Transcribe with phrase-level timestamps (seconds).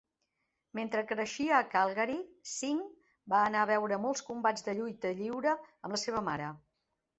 [0.77, 2.15] Mentre creixia a Calgary,
[2.53, 2.81] Sing
[3.35, 6.53] va anar a veure molts combats de lluita lliure amb la seva mare.